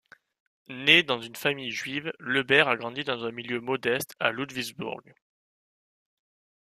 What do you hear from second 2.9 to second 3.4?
dans un